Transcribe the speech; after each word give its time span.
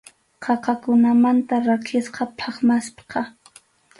Qaqakunamanta 0.45 1.59
rakisqa, 1.67 2.25
phatmasqa. 2.39 3.23